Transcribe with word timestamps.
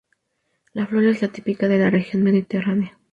La 0.73 0.87
flora 0.87 1.11
es 1.11 1.21
la 1.21 1.27
típica 1.27 1.67
de 1.67 1.77
la 1.77 1.91
región 1.91 2.23
mediterránea. 2.23 2.97